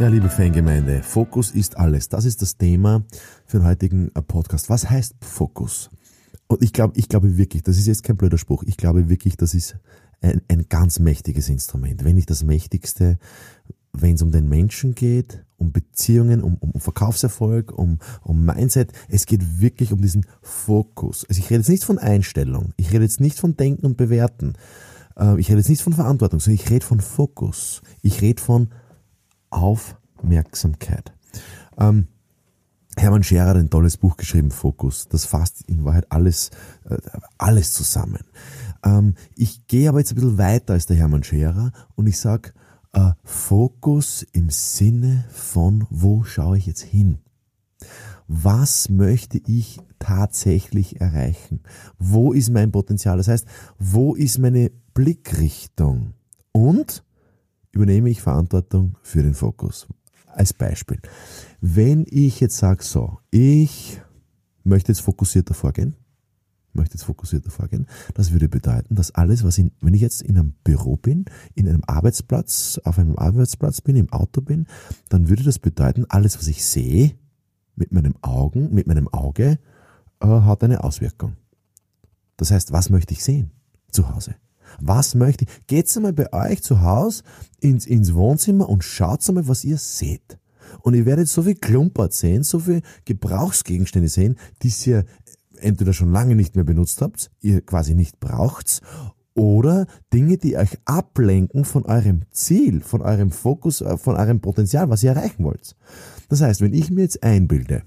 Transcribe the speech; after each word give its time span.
Ja, 0.00 0.06
liebe 0.06 0.28
Fangemeinde, 0.28 1.02
Fokus 1.02 1.50
ist 1.50 1.76
alles. 1.76 2.08
Das 2.08 2.24
ist 2.24 2.40
das 2.40 2.56
Thema 2.56 3.02
für 3.46 3.58
den 3.58 3.66
heutigen 3.66 4.12
äh, 4.14 4.22
Podcast. 4.22 4.70
Was 4.70 4.88
heißt 4.88 5.16
Fokus? 5.20 5.90
Und 6.46 6.62
ich 6.62 6.72
glaube, 6.72 6.96
ich 6.96 7.08
glaube 7.08 7.36
wirklich, 7.36 7.64
das 7.64 7.78
ist 7.78 7.88
jetzt 7.88 8.04
kein 8.04 8.16
blöder 8.16 8.38
Spruch. 8.38 8.62
Ich 8.62 8.76
glaube 8.76 9.08
wirklich, 9.08 9.36
das 9.36 9.54
ist 9.54 9.76
ein, 10.20 10.40
ein 10.46 10.66
ganz 10.68 11.00
mächtiges 11.00 11.48
Instrument. 11.48 12.04
Wenn 12.04 12.14
nicht 12.14 12.30
das 12.30 12.44
mächtigste, 12.44 13.18
wenn 13.92 14.14
es 14.14 14.22
um 14.22 14.30
den 14.30 14.48
Menschen 14.48 14.94
geht, 14.94 15.44
um 15.56 15.72
Beziehungen, 15.72 16.44
um, 16.44 16.58
um 16.60 16.80
Verkaufserfolg, 16.80 17.76
um, 17.76 17.98
um 18.22 18.44
Mindset. 18.44 18.92
Es 19.08 19.26
geht 19.26 19.60
wirklich 19.60 19.92
um 19.92 20.00
diesen 20.00 20.26
Fokus. 20.42 21.26
Also 21.28 21.40
ich 21.40 21.50
rede 21.50 21.58
jetzt 21.58 21.70
nicht 21.70 21.82
von 21.82 21.98
Einstellung. 21.98 22.72
Ich 22.76 22.92
rede 22.92 23.02
jetzt 23.02 23.20
nicht 23.20 23.40
von 23.40 23.56
Denken 23.56 23.84
und 23.84 23.96
Bewerten. 23.96 24.52
Äh, 25.18 25.40
ich 25.40 25.48
rede 25.48 25.58
jetzt 25.58 25.70
nicht 25.70 25.82
von 25.82 25.92
Verantwortung, 25.92 26.38
sondern 26.38 26.62
ich 26.62 26.70
rede 26.70 26.86
von 26.86 27.00
Fokus. 27.00 27.82
Ich 28.00 28.22
rede 28.22 28.40
von 28.40 28.68
Aufmerksamkeit. 29.50 31.12
Ähm, 31.78 32.08
Hermann 32.96 33.22
Scherer 33.22 33.50
hat 33.50 33.56
ein 33.56 33.70
tolles 33.70 33.96
Buch 33.96 34.16
geschrieben, 34.16 34.50
Fokus. 34.50 35.08
Das 35.08 35.24
fasst 35.24 35.62
in 35.68 35.84
Wahrheit 35.84 36.10
alles, 36.10 36.50
äh, 36.88 36.96
alles 37.38 37.72
zusammen. 37.72 38.24
Ähm, 38.84 39.14
ich 39.36 39.66
gehe 39.66 39.88
aber 39.88 40.00
jetzt 40.00 40.12
ein 40.12 40.16
bisschen 40.16 40.38
weiter 40.38 40.74
als 40.74 40.86
der 40.86 40.96
Hermann 40.96 41.22
Scherer 41.22 41.72
und 41.94 42.06
ich 42.06 42.18
sage, 42.18 42.52
äh, 42.92 43.12
Fokus 43.22 44.26
im 44.32 44.50
Sinne 44.50 45.24
von, 45.30 45.86
wo 45.90 46.24
schaue 46.24 46.58
ich 46.58 46.66
jetzt 46.66 46.82
hin? 46.82 47.18
Was 48.26 48.88
möchte 48.88 49.38
ich 49.38 49.80
tatsächlich 49.98 51.00
erreichen? 51.00 51.60
Wo 51.98 52.32
ist 52.32 52.50
mein 52.50 52.72
Potenzial? 52.72 53.16
Das 53.16 53.28
heißt, 53.28 53.46
wo 53.78 54.14
ist 54.14 54.38
meine 54.38 54.70
Blickrichtung? 54.92 56.14
Und 56.52 57.04
übernehme 57.78 58.10
ich 58.10 58.20
Verantwortung 58.20 58.98
für 59.02 59.22
den 59.22 59.34
Fokus. 59.34 59.86
Als 60.26 60.52
Beispiel. 60.52 61.00
Wenn 61.60 62.04
ich 62.08 62.40
jetzt 62.40 62.58
sage, 62.58 62.82
so, 62.82 63.18
ich 63.30 64.00
möchte 64.64 64.92
jetzt 64.92 65.00
fokussierter 65.00 65.54
vorgehen, 65.54 65.94
möchte 66.72 66.94
jetzt 66.94 67.04
fokussierter 67.04 67.50
vorgehen, 67.50 67.86
das 68.14 68.32
würde 68.32 68.48
bedeuten, 68.48 68.94
dass 68.94 69.14
alles, 69.14 69.44
was 69.44 69.58
in, 69.58 69.72
wenn 69.80 69.94
ich 69.94 70.00
jetzt 70.00 70.22
in 70.22 70.36
einem 70.36 70.54
Büro 70.64 70.96
bin, 70.96 71.24
in 71.54 71.68
einem 71.68 71.82
Arbeitsplatz, 71.86 72.80
auf 72.84 72.98
einem 72.98 73.16
Arbeitsplatz 73.16 73.80
bin, 73.80 73.96
im 73.96 74.12
Auto 74.12 74.40
bin, 74.40 74.66
dann 75.08 75.28
würde 75.28 75.44
das 75.44 75.58
bedeuten, 75.58 76.04
alles, 76.08 76.36
was 76.36 76.48
ich 76.48 76.64
sehe, 76.64 77.14
mit 77.76 77.92
meinem 77.92 78.14
Augen, 78.22 78.74
mit 78.74 78.88
meinem 78.88 79.08
Auge, 79.08 79.58
äh, 80.20 80.26
hat 80.26 80.64
eine 80.64 80.82
Auswirkung. 80.82 81.36
Das 82.36 82.50
heißt, 82.50 82.72
was 82.72 82.90
möchte 82.90 83.14
ich 83.14 83.22
sehen 83.22 83.52
zu 83.90 84.12
Hause? 84.12 84.34
Was 84.80 85.14
möchte 85.14 85.44
ich? 85.44 85.66
Geht's 85.66 85.96
einmal 85.96 86.12
bei 86.12 86.32
euch 86.32 86.62
zu 86.62 86.82
Hause 86.82 87.22
ins, 87.60 87.86
ins 87.86 88.14
Wohnzimmer 88.14 88.68
und 88.68 88.84
schaut 88.84 89.26
einmal, 89.28 89.48
was 89.48 89.64
ihr 89.64 89.78
seht. 89.78 90.38
Und 90.80 90.94
ihr 90.94 91.06
werdet 91.06 91.28
so 91.28 91.42
viel 91.42 91.54
Klumpert 91.54 92.12
sehen, 92.12 92.42
so 92.42 92.60
viel 92.60 92.82
Gebrauchsgegenstände 93.04 94.08
sehen, 94.08 94.36
die 94.62 94.72
ihr 94.86 95.04
entweder 95.60 95.92
schon 95.92 96.12
lange 96.12 96.36
nicht 96.36 96.54
mehr 96.54 96.64
benutzt 96.64 97.02
habt, 97.02 97.30
ihr 97.40 97.60
quasi 97.62 97.94
nicht 97.94 98.20
braucht's, 98.20 98.80
oder 99.34 99.86
Dinge, 100.12 100.36
die 100.36 100.56
euch 100.56 100.78
ablenken 100.84 101.64
von 101.64 101.84
eurem 101.86 102.22
Ziel, 102.32 102.80
von 102.80 103.02
eurem 103.02 103.30
Fokus, 103.30 103.80
äh, 103.80 103.96
von 103.96 104.16
eurem 104.16 104.40
Potenzial, 104.40 104.90
was 104.90 105.04
ihr 105.04 105.10
erreichen 105.10 105.44
wollt. 105.44 105.76
Das 106.28 106.40
heißt, 106.40 106.60
wenn 106.60 106.74
ich 106.74 106.90
mir 106.90 107.02
jetzt 107.02 107.22
einbilde, 107.22 107.84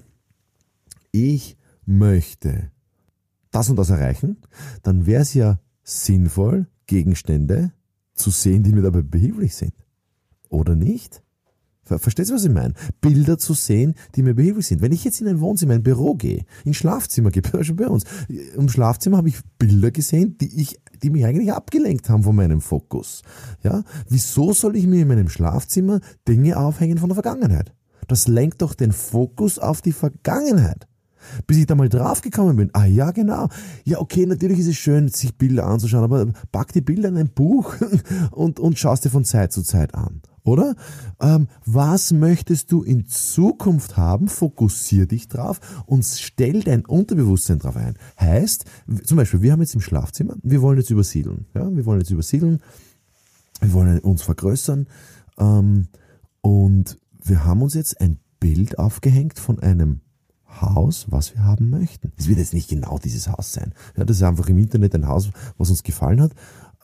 ich 1.11 1.57
möchte 1.85 2.71
das 3.51 3.69
und 3.69 3.75
das 3.75 3.89
erreichen, 3.89 4.37
dann 4.81 5.05
wäre 5.05 5.23
es 5.23 5.33
ja 5.33 5.59
sinnvoll, 5.83 6.67
Gegenstände 6.91 7.71
zu 8.15 8.31
sehen, 8.31 8.63
die 8.63 8.73
mir 8.73 8.81
dabei 8.81 9.01
behilflich 9.01 9.55
sind. 9.55 9.73
Oder 10.49 10.75
nicht? 10.75 11.23
Verstehst 11.83 12.29
du, 12.29 12.35
was 12.35 12.43
ich 12.43 12.51
meine? 12.51 12.73
Bilder 12.99 13.37
zu 13.37 13.53
sehen, 13.53 13.95
die 14.15 14.23
mir 14.23 14.33
behilflich 14.33 14.67
sind. 14.67 14.81
Wenn 14.81 14.91
ich 14.91 15.05
jetzt 15.05 15.21
in 15.21 15.27
ein 15.27 15.39
Wohnzimmer, 15.39 15.73
ein 15.73 15.83
Büro 15.83 16.15
gehe, 16.15 16.45
in 16.65 16.71
ein 16.71 16.73
Schlafzimmer 16.73 17.31
gehe, 17.31 17.41
schon 17.63 17.75
bei 17.77 17.87
uns, 17.87 18.03
im 18.27 18.67
Schlafzimmer 18.67 19.17
habe 19.17 19.29
ich 19.29 19.39
Bilder 19.57 19.89
gesehen, 19.91 20.37
die 20.37 20.61
ich, 20.61 20.79
die 21.01 21.09
mich 21.09 21.25
eigentlich 21.25 21.53
abgelenkt 21.53 22.09
haben 22.09 22.23
von 22.23 22.35
meinem 22.35 22.59
Fokus. 22.59 23.23
Ja? 23.63 23.83
Wieso 24.09 24.51
soll 24.51 24.75
ich 24.75 24.85
mir 24.85 25.01
in 25.01 25.07
meinem 25.07 25.29
Schlafzimmer 25.29 26.01
Dinge 26.27 26.57
aufhängen 26.57 26.97
von 26.97 27.07
der 27.07 27.15
Vergangenheit? 27.15 27.73
Das 28.07 28.27
lenkt 28.27 28.61
doch 28.61 28.73
den 28.73 28.91
Fokus 28.91 29.59
auf 29.59 29.81
die 29.81 29.93
Vergangenheit. 29.93 30.87
Bis 31.47 31.57
ich 31.57 31.65
da 31.65 31.75
mal 31.75 31.89
draufgekommen 31.89 32.55
bin, 32.55 32.69
ah 32.73 32.85
ja, 32.85 33.11
genau. 33.11 33.49
Ja, 33.83 33.99
okay, 33.99 34.25
natürlich 34.25 34.59
ist 34.59 34.67
es 34.67 34.77
schön, 34.77 35.07
sich 35.07 35.37
Bilder 35.37 35.65
anzuschauen, 35.67 36.03
aber 36.03 36.27
pack 36.51 36.73
die 36.73 36.81
Bilder 36.81 37.09
in 37.09 37.17
ein 37.17 37.29
Buch 37.29 37.75
und, 38.31 38.59
und 38.59 38.77
schaust 38.77 39.05
dir 39.05 39.09
von 39.09 39.25
Zeit 39.25 39.51
zu 39.51 39.63
Zeit 39.63 39.95
an. 39.95 40.21
Oder? 40.43 40.75
Ähm, 41.19 41.47
was 41.65 42.11
möchtest 42.11 42.71
du 42.71 42.81
in 42.81 43.05
Zukunft 43.05 43.97
haben? 43.97 44.27
Fokussier 44.27 45.05
dich 45.05 45.27
drauf 45.27 45.59
und 45.85 46.03
stell 46.03 46.61
dein 46.61 46.85
Unterbewusstsein 46.85 47.59
drauf 47.59 47.75
ein. 47.75 47.95
Heißt, 48.19 48.65
zum 49.03 49.17
Beispiel, 49.17 49.41
wir 49.43 49.51
haben 49.51 49.61
jetzt 49.61 49.75
im 49.75 49.81
Schlafzimmer, 49.81 50.35
wir 50.41 50.61
wollen 50.61 50.79
jetzt 50.79 50.89
übersiedeln. 50.89 51.45
Ja, 51.53 51.73
wir 51.73 51.85
wollen 51.85 51.99
jetzt 51.99 52.09
übersiedeln, 52.09 52.59
wir 53.61 53.73
wollen 53.73 53.99
uns 53.99 54.23
vergrößern 54.23 54.87
ähm, 55.37 55.87
und 56.41 56.97
wir 57.23 57.45
haben 57.45 57.61
uns 57.61 57.75
jetzt 57.75 58.01
ein 58.01 58.17
Bild 58.39 58.79
aufgehängt 58.79 59.37
von 59.37 59.59
einem 59.59 60.01
Haus, 60.59 61.05
was 61.09 61.33
wir 61.33 61.43
haben 61.43 61.69
möchten. 61.69 62.11
Es 62.17 62.27
wird 62.27 62.39
jetzt 62.39 62.53
nicht 62.53 62.69
genau 62.69 62.97
dieses 62.97 63.27
Haus 63.27 63.53
sein. 63.53 63.73
Ja, 63.95 64.03
das 64.03 64.17
ist 64.17 64.23
einfach 64.23 64.47
im 64.47 64.57
Internet 64.57 64.95
ein 64.95 65.07
Haus, 65.07 65.29
was 65.57 65.69
uns 65.69 65.83
gefallen 65.83 66.21
hat. 66.21 66.33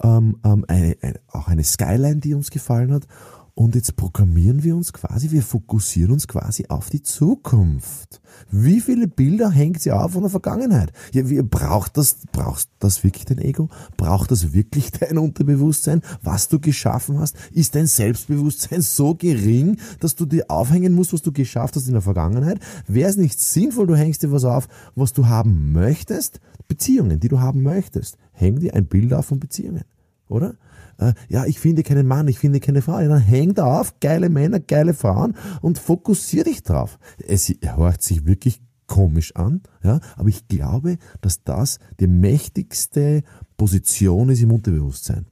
Ähm, 0.02 0.38
ähm, 0.46 0.64
eine, 0.68 0.96
eine, 1.02 1.20
auch 1.32 1.48
eine 1.48 1.64
Skyline, 1.64 2.18
die 2.18 2.34
uns 2.34 2.52
gefallen 2.52 2.94
hat. 2.94 3.08
Und 3.58 3.74
jetzt 3.74 3.96
programmieren 3.96 4.62
wir 4.62 4.76
uns 4.76 4.94
quasi, 4.94 5.32
wir 5.32 5.42
fokussieren 5.42 6.12
uns 6.12 6.28
quasi 6.28 6.66
auf 6.70 6.92
die 6.92 7.02
Zukunft. 7.02 8.22
Wie 8.52 8.80
viele 8.80 9.08
Bilder 9.08 9.50
hängt 9.50 9.82
sie 9.82 9.92
auf 9.92 10.12
von 10.12 10.22
der 10.22 10.30
Vergangenheit? 10.30 10.92
Ja, 11.12 11.28
wie, 11.28 11.42
braucht 11.42 11.98
das, 11.98 12.18
braucht 12.32 12.68
das 12.78 13.04
wirklich 13.04 13.26
dein 13.26 13.40
Ego? 13.40 13.70
Braucht 13.98 14.30
das 14.30 14.54
wirklich 14.54 14.92
dein 15.00 15.18
Unterbewusstsein? 15.18 16.04
Was 16.22 16.50
du 16.50 16.60
geschaffen 16.60 17.18
hast? 17.18 17.36
Ist 17.52 17.74
dein 17.74 17.88
Selbstbewusstsein 17.88 18.84
so 18.84 19.16
gering, 19.16 19.80
dass 20.02 20.14
du 20.14 20.28
dir 20.28 20.46
aufhängen 20.50 20.94
musst, 20.94 21.14
was 21.14 21.24
du 21.24 21.32
geschafft 21.32 21.78
hast 21.78 21.88
in 21.88 21.94
der 21.94 22.04
Vergangenheit? 22.04 22.60
Wäre 22.86 23.10
es 23.10 23.18
nicht 23.18 23.40
sinnvoll, 23.42 23.88
du 23.88 23.96
hängst 23.96 24.22
dir 24.22 24.32
was 24.32 24.46
auf, 24.46 24.68
was 24.94 25.14
du 25.14 25.26
haben 25.26 25.72
möchtest? 25.72 26.42
Beziehungen, 26.68 27.20
die 27.20 27.28
du 27.28 27.40
haben 27.40 27.64
möchtest. 27.64 28.20
Häng 28.34 28.60
dir 28.60 28.76
ein 28.76 28.86
Bild 28.86 29.16
auf 29.16 29.26
von 29.26 29.40
Beziehungen, 29.40 29.86
oder? 30.30 30.54
Äh, 30.98 31.14
ja, 31.30 31.46
ich 31.46 31.60
finde 31.60 31.84
keinen 31.84 32.08
Mann, 32.08 32.28
ich 32.28 32.40
finde 32.40 32.60
keine 32.60 32.82
Frau. 32.82 33.00
Ja, 33.00 33.08
dann 33.08 33.20
häng 33.20 33.54
da 33.54 33.80
auf, 33.80 34.00
geile 34.00 34.30
Männer, 34.30 34.60
geile 34.60 34.94
Frauen 34.94 35.36
und 35.62 35.80
fokussier 35.80 36.44
dich 36.44 36.64
drauf. 36.64 37.00
Es 37.26 37.54
hört 37.62 38.02
sich 38.02 38.26
wirklich 38.26 38.62
komisch 38.88 39.36
an, 39.36 39.62
ja, 39.84 40.00
aber 40.16 40.30
ich 40.30 40.48
glaube, 40.48 40.98
dass 41.22 41.44
das 41.44 41.80
die 42.00 42.08
mächtigste 42.08 43.24
Position 43.58 44.30
ist 44.30 44.42
im 44.42 44.52
Unterbewusstsein. 44.52 45.26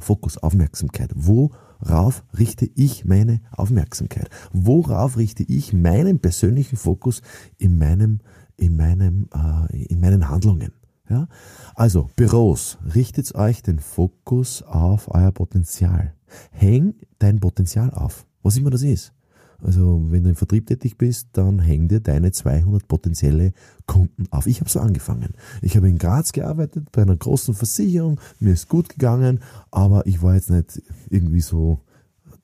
Fokus, 0.00 0.38
Aufmerksamkeit. 0.38 1.10
Worauf 1.14 2.24
richte 2.36 2.68
ich 2.74 3.04
meine 3.04 3.40
Aufmerksamkeit? 3.52 4.28
Worauf 4.52 5.16
richte 5.16 5.42
ich 5.44 5.72
meinen 5.72 6.20
persönlichen 6.20 6.76
Fokus 6.76 7.22
in 7.58 7.78
meinem, 7.78 8.20
in 8.56 8.76
meinem, 8.76 9.28
äh, 9.34 9.84
in 9.84 10.00
meinen 10.00 10.28
Handlungen? 10.28 10.72
Ja? 11.08 11.28
Also, 11.74 12.10
Büros, 12.16 12.78
richtet 12.94 13.34
euch 13.34 13.62
den 13.62 13.78
Fokus 13.78 14.62
auf 14.62 15.12
euer 15.14 15.32
Potenzial. 15.32 16.14
Häng 16.50 16.94
dein 17.18 17.40
Potenzial 17.40 17.90
auf, 17.92 18.26
was 18.42 18.56
immer 18.56 18.70
das 18.70 18.82
ist. 18.82 19.12
Also, 19.60 20.00
wenn 20.10 20.22
du 20.22 20.30
im 20.30 20.36
Vertrieb 20.36 20.66
tätig 20.66 20.98
bist, 20.98 21.30
dann 21.32 21.58
häng 21.58 21.88
dir 21.88 22.00
deine 22.00 22.30
200 22.30 22.86
potenzielle 22.86 23.52
Kunden 23.86 24.26
auf. 24.30 24.46
Ich 24.46 24.60
habe 24.60 24.70
so 24.70 24.78
angefangen. 24.78 25.34
Ich 25.62 25.76
habe 25.76 25.88
in 25.88 25.98
Graz 25.98 26.32
gearbeitet, 26.32 26.92
bei 26.92 27.02
einer 27.02 27.16
großen 27.16 27.54
Versicherung. 27.54 28.20
Mir 28.38 28.52
ist 28.52 28.68
gut 28.68 28.88
gegangen, 28.88 29.40
aber 29.72 30.06
ich 30.06 30.22
war 30.22 30.34
jetzt 30.34 30.50
nicht 30.50 30.80
irgendwie 31.10 31.40
so 31.40 31.80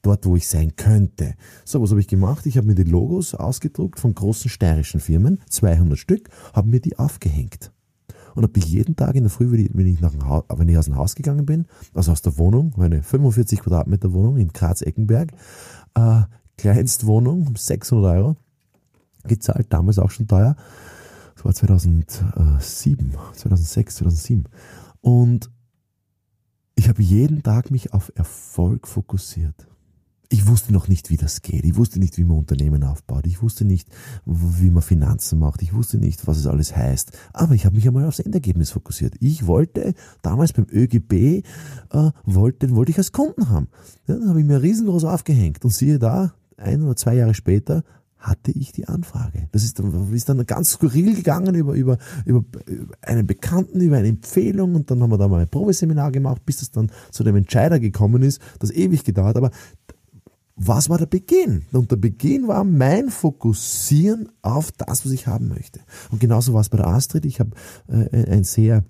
dort, 0.02 0.26
wo 0.26 0.34
ich 0.34 0.48
sein 0.48 0.74
könnte. 0.74 1.34
So, 1.64 1.80
was 1.80 1.90
habe 1.90 2.00
ich 2.00 2.08
gemacht? 2.08 2.46
Ich 2.46 2.56
habe 2.56 2.66
mir 2.66 2.74
die 2.74 2.82
Logos 2.82 3.34
ausgedruckt 3.34 4.00
von 4.00 4.14
großen 4.14 4.50
steirischen 4.50 5.00
Firmen, 5.00 5.40
200 5.48 5.96
Stück, 5.96 6.28
habe 6.52 6.68
mir 6.68 6.80
die 6.80 6.98
aufgehängt 6.98 7.70
und 8.34 8.42
habe 8.42 8.60
jeden 8.60 8.96
Tag 8.96 9.14
in 9.14 9.24
der 9.24 9.30
Früh, 9.30 9.50
wenn 9.72 9.86
ich, 9.86 10.00
nach 10.00 10.12
dem 10.12 10.26
Haus, 10.26 10.44
wenn 10.48 10.68
ich 10.68 10.78
aus 10.78 10.86
dem 10.86 10.96
Haus 10.96 11.14
gegangen 11.14 11.46
bin, 11.46 11.66
also 11.94 12.12
aus 12.12 12.22
der 12.22 12.36
Wohnung, 12.38 12.72
meine 12.76 13.02
45 13.02 13.60
Quadratmeter 13.60 14.12
Wohnung 14.12 14.36
in 14.36 14.48
Graz-Eckenberg, 14.48 15.32
äh, 15.94 16.22
Kleinstwohnung, 16.56 17.54
600 17.56 18.16
Euro, 18.16 18.36
gezahlt, 19.24 19.66
damals 19.70 19.98
auch 19.98 20.10
schon 20.10 20.28
teuer. 20.28 20.56
Das 21.34 21.44
war 21.44 21.54
2007, 21.54 23.14
2006, 23.34 23.96
2007. 23.96 24.44
Und 25.00 25.50
ich 26.76 26.88
habe 26.88 27.02
jeden 27.02 27.42
Tag 27.42 27.70
mich 27.70 27.92
auf 27.92 28.12
Erfolg 28.14 28.86
fokussiert. 28.86 29.66
Ich 30.30 30.46
wusste 30.46 30.72
noch 30.72 30.88
nicht, 30.88 31.10
wie 31.10 31.16
das 31.16 31.42
geht. 31.42 31.64
Ich 31.64 31.76
wusste 31.76 31.98
nicht, 31.98 32.16
wie 32.16 32.24
man 32.24 32.38
Unternehmen 32.38 32.82
aufbaut. 32.82 33.26
Ich 33.26 33.42
wusste 33.42 33.64
nicht, 33.64 33.88
wie 34.24 34.70
man 34.70 34.82
Finanzen 34.82 35.38
macht. 35.38 35.62
Ich 35.62 35.74
wusste 35.74 35.98
nicht, 35.98 36.26
was 36.26 36.38
es 36.38 36.46
alles 36.46 36.74
heißt. 36.74 37.12
Aber 37.32 37.54
ich 37.54 37.66
habe 37.66 37.76
mich 37.76 37.86
einmal 37.86 38.06
aufs 38.06 38.20
Endergebnis 38.20 38.70
fokussiert. 38.70 39.14
Ich 39.20 39.46
wollte 39.46 39.94
damals 40.22 40.52
beim 40.52 40.66
ÖGB, 40.70 41.12
äh, 41.12 41.42
wollte, 42.24 42.74
wollte 42.74 42.92
ich 42.92 42.98
als 42.98 43.12
Kunden 43.12 43.48
haben. 43.50 43.68
Ja, 44.06 44.16
dann 44.16 44.28
habe 44.28 44.40
ich 44.40 44.46
mir 44.46 44.62
riesengroß 44.62 45.04
aufgehängt. 45.04 45.64
Und 45.64 45.70
siehe 45.70 45.98
da, 45.98 46.34
ein 46.56 46.82
oder 46.82 46.96
zwei 46.96 47.14
Jahre 47.14 47.34
später 47.34 47.84
hatte 48.24 48.52
ich 48.52 48.72
die 48.72 48.88
Anfrage. 48.88 49.48
Das 49.52 49.64
ist 49.64 49.78
dann, 49.78 50.12
ist 50.14 50.28
dann 50.28 50.44
ganz 50.46 50.70
skurril 50.70 51.14
gegangen 51.14 51.54
über, 51.54 51.74
über, 51.74 51.98
über 52.24 52.44
einen 53.02 53.26
Bekannten, 53.26 53.82
über 53.82 53.98
eine 53.98 54.08
Empfehlung 54.08 54.74
und 54.74 54.90
dann 54.90 55.02
haben 55.02 55.10
wir 55.10 55.18
da 55.18 55.28
mal 55.28 55.42
ein 55.42 55.48
Probeseminar 55.48 56.10
gemacht, 56.10 56.42
bis 56.46 56.62
es 56.62 56.70
dann 56.70 56.90
zu 57.10 57.22
dem 57.22 57.36
Entscheider 57.36 57.78
gekommen 57.78 58.22
ist. 58.22 58.40
Das 58.60 58.70
ewig 58.70 59.04
gedauert, 59.04 59.36
aber 59.36 59.50
was 60.56 60.88
war 60.88 60.98
der 60.98 61.06
Beginn? 61.06 61.64
Und 61.72 61.90
der 61.90 61.96
Beginn 61.96 62.46
war 62.46 62.64
mein 62.64 63.10
Fokussieren 63.10 64.28
auf 64.42 64.70
das, 64.72 65.04
was 65.04 65.12
ich 65.12 65.26
haben 65.26 65.48
möchte. 65.48 65.80
Und 66.10 66.20
genauso 66.20 66.54
war 66.54 66.60
es 66.60 66.68
bei 66.68 66.76
der 66.76 66.86
Astrid. 66.86 67.24
Ich 67.24 67.40
habe 67.40 67.50
äh, 67.88 68.30
ein 68.30 68.44
sehr 68.44 68.84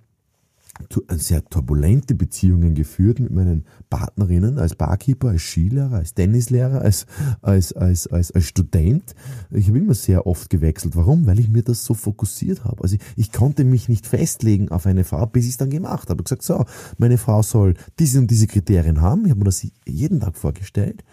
sehr 1.11 1.45
turbulente 1.45 2.15
Beziehungen 2.15 2.75
geführt 2.75 3.21
mit 3.21 3.31
meinen 3.31 3.65
Partnerinnen 3.91 4.59
als 4.59 4.75
Barkeeper, 4.75 5.29
als 5.29 5.43
Skilehrer, 5.43 5.93
als 5.93 6.15
Tennislehrer, 6.15 6.81
als, 6.83 7.07
als, 7.43 7.73
als, 7.73 8.07
als, 8.09 8.33
als 8.33 8.45
Student. 8.45 9.15
Ich 9.51 9.69
habe 9.69 9.79
immer 9.79 9.95
sehr 9.95 10.27
oft 10.27 10.51
gewechselt. 10.51 10.97
Warum? 10.97 11.27
Weil 11.27 11.39
ich 11.39 11.49
mir 11.49 11.63
das 11.63 11.85
so 11.85 11.95
fokussiert 11.95 12.65
habe. 12.65 12.83
Also 12.83 12.97
ich, 12.97 13.03
ich 13.17 13.33
konnte 13.33 13.65
mich 13.65 13.89
nicht 13.89 14.07
festlegen 14.07 14.71
auf 14.71 14.87
eine 14.87 15.05
Frau, 15.05 15.27
bis 15.27 15.45
ich 15.45 15.53
es 15.53 15.57
dann 15.59 15.71
gemacht 15.71 16.11
habe. 16.11 16.23
Ich 16.25 16.31
habe 16.31 16.39
gesagt, 16.39 16.43
so, 16.43 16.65
meine 16.99 17.19
Frau 17.19 17.43
soll 17.43 17.75
diese 17.99 18.19
und 18.19 18.31
diese 18.31 18.49
Kriterien 18.49 19.01
haben. 19.01 19.25
Ich 19.25 19.31
habe 19.31 19.39
mir 19.39 19.45
das 19.45 19.65
jeden 19.87 20.21
Tag 20.21 20.37
vorgestellt. 20.37 21.05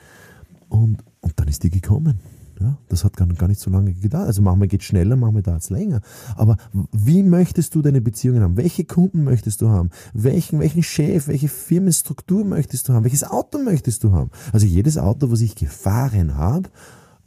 Und, 0.72 1.04
und 1.20 1.34
dann 1.36 1.50
ist 1.50 1.64
die 1.64 1.70
gekommen. 1.70 2.20
Ja, 2.58 2.78
das 2.88 3.04
hat 3.04 3.18
gar, 3.18 3.48
nicht 3.48 3.60
so 3.60 3.70
lange 3.70 3.92
gedauert. 3.94 4.28
Also 4.28 4.42
manchmal 4.42 4.70
geht 4.70 4.84
schneller, 4.84 5.18
manchmal 5.18 5.42
dauert 5.42 5.64
es 5.64 5.70
länger. 5.70 6.00
Aber 6.36 6.56
wie 6.94 7.24
möchtest 7.24 7.76
du 7.76 7.82
deine 7.82 8.00
Beziehungen 8.00 8.42
haben? 8.42 8.56
Welche 8.56 8.86
Kunden 8.86 9.24
möchtest 9.26 9.62
du 9.62 9.68
haben? 9.68 9.90
Welchen, 10.14 10.60
welchen 10.60 10.82
Chef, 10.82 11.28
welche 11.28 11.50
Firmenstruktur 11.50 12.46
möchtest 12.46 12.88
du 12.88 12.94
haben? 12.94 13.04
Welches 13.04 13.24
Auto 13.24 13.58
möchtest 13.58 14.04
du 14.04 14.14
haben? 14.14 14.30
Also 14.54 14.66
jedes 14.66 14.98
Auto, 14.98 15.30
was 15.30 15.42
ich 15.42 15.56
gefahren 15.56 16.36
habe, 16.36 16.70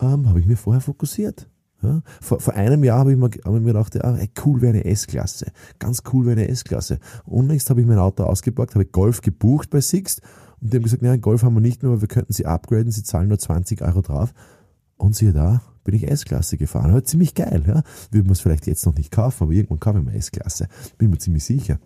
ähm, 0.00 0.28
habe 0.28 0.40
ich 0.40 0.46
mir 0.46 0.56
vorher 0.56 0.80
fokussiert. 0.80 1.46
Ja, 1.82 2.00
vor, 2.22 2.40
vor 2.40 2.54
einem 2.54 2.82
Jahr 2.82 3.00
habe 3.00 3.12
ich, 3.12 3.18
mir, 3.18 3.26
hab 3.26 3.54
ich 3.54 3.60
mir 3.60 3.72
gedacht, 3.72 3.94
ja, 3.96 4.16
ey, 4.16 4.30
cool 4.46 4.62
wäre 4.62 4.72
eine 4.72 4.86
S-Klasse. 4.86 5.52
Ganz 5.78 6.02
cool 6.12 6.24
wäre 6.24 6.40
eine 6.40 6.48
S-Klasse. 6.48 6.98
Und 7.26 7.48
nächst 7.48 7.68
habe 7.68 7.82
ich 7.82 7.86
mein 7.86 7.98
Auto 7.98 8.22
ausgepackt, 8.22 8.74
habe 8.74 8.86
Golf 8.86 9.20
gebucht 9.20 9.68
bei 9.68 9.82
Sixt 9.82 10.22
und 10.64 10.72
die 10.72 10.78
haben 10.78 10.82
gesagt, 10.82 11.02
nein, 11.02 11.20
Golf 11.20 11.42
haben 11.42 11.52
wir 11.52 11.60
nicht 11.60 11.82
mehr, 11.82 11.92
aber 11.92 12.00
wir 12.00 12.08
könnten 12.08 12.32
sie 12.32 12.46
upgraden, 12.46 12.90
sie 12.90 13.02
zahlen 13.02 13.28
nur 13.28 13.38
20 13.38 13.82
Euro 13.82 14.00
drauf. 14.00 14.32
Und 14.96 15.14
siehe 15.14 15.34
da, 15.34 15.60
bin 15.84 15.94
ich 15.94 16.08
S-Klasse 16.08 16.56
gefahren. 16.56 16.90
Aber 16.90 17.04
ziemlich 17.04 17.34
geil, 17.34 17.62
ja. 17.66 17.82
Würden 18.10 18.28
wir 18.28 18.32
es 18.32 18.40
vielleicht 18.40 18.66
jetzt 18.66 18.86
noch 18.86 18.94
nicht 18.94 19.10
kaufen, 19.10 19.42
aber 19.42 19.52
irgendwann 19.52 19.78
kaufe 19.78 19.98
ich 19.98 20.04
mal 20.06 20.14
S-Klasse. 20.14 20.68
Bin 20.96 21.10
mir 21.10 21.18
ziemlich 21.18 21.44
sicher. 21.44 21.78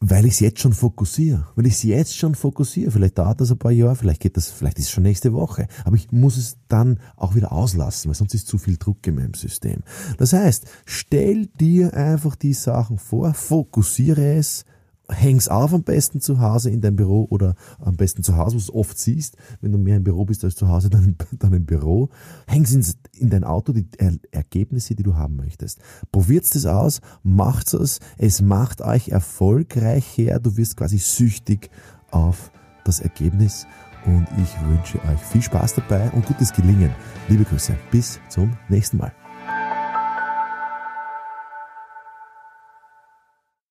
Weil 0.00 0.26
ich 0.26 0.34
es 0.34 0.40
jetzt 0.40 0.60
schon 0.60 0.74
fokussiere. 0.74 1.46
Weil 1.54 1.64
ich 1.64 1.72
es 1.74 1.82
jetzt 1.82 2.14
schon 2.14 2.34
fokussiere. 2.34 2.90
Vielleicht 2.90 3.16
dauert 3.16 3.40
das 3.40 3.50
ein 3.50 3.58
paar 3.58 3.72
Jahre, 3.72 3.96
vielleicht 3.96 4.20
geht 4.20 4.36
das, 4.36 4.50
vielleicht 4.50 4.78
ist 4.78 4.86
es 4.86 4.90
schon 4.90 5.04
nächste 5.04 5.32
Woche. 5.32 5.66
Aber 5.86 5.96
ich 5.96 6.12
muss 6.12 6.36
es 6.36 6.58
dann 6.68 7.00
auch 7.16 7.36
wieder 7.36 7.52
auslassen, 7.52 8.10
weil 8.10 8.16
sonst 8.16 8.34
ist 8.34 8.48
zu 8.48 8.58
viel 8.58 8.76
Druck 8.76 9.06
in 9.06 9.14
meinem 9.14 9.32
System. 9.32 9.82
Das 10.18 10.34
heißt, 10.34 10.66
stell 10.84 11.46
dir 11.46 11.94
einfach 11.94 12.36
die 12.36 12.52
Sachen 12.52 12.98
vor, 12.98 13.32
fokussiere 13.32 14.34
es, 14.36 14.66
häng's 15.08 15.48
auf 15.48 15.72
am 15.72 15.82
besten 15.82 16.20
zu 16.20 16.40
Hause 16.40 16.70
in 16.70 16.80
deinem 16.80 16.96
Büro 16.96 17.26
oder 17.30 17.54
am 17.78 17.96
besten 17.96 18.22
zu 18.22 18.36
Hause, 18.36 18.56
wo 18.56 18.72
du 18.72 18.78
oft 18.78 18.98
siehst. 18.98 19.36
Wenn 19.60 19.72
du 19.72 19.78
mehr 19.78 19.96
im 19.96 20.04
Büro 20.04 20.24
bist 20.24 20.44
als 20.44 20.56
zu 20.56 20.68
Hause, 20.68 20.90
dann, 20.90 21.16
dann 21.32 21.52
im 21.52 21.64
Büro. 21.64 22.10
Häng's 22.46 22.72
in, 22.72 22.84
in 23.18 23.30
dein 23.30 23.44
Auto 23.44 23.72
die 23.72 23.86
er 23.98 24.14
Ergebnisse, 24.30 24.94
die 24.94 25.02
du 25.02 25.14
haben 25.14 25.36
möchtest. 25.36 25.80
Probiert 26.12 26.44
es 26.44 26.66
aus, 26.66 27.00
macht 27.22 27.72
es. 27.74 28.00
Es 28.18 28.42
macht 28.42 28.80
euch 28.80 29.08
erfolgreich 29.08 30.04
her. 30.16 30.38
Du 30.40 30.56
wirst 30.56 30.76
quasi 30.76 30.98
süchtig 30.98 31.70
auf 32.10 32.50
das 32.84 33.00
Ergebnis. 33.00 33.66
Und 34.04 34.26
ich 34.40 34.68
wünsche 34.68 34.98
euch 34.98 35.20
viel 35.20 35.42
Spaß 35.42 35.74
dabei 35.74 36.10
und 36.10 36.24
gutes 36.26 36.52
Gelingen. 36.52 36.94
Liebe 37.28 37.44
Grüße. 37.44 37.76
Bis 37.90 38.20
zum 38.28 38.56
nächsten 38.68 38.98
Mal. 38.98 39.12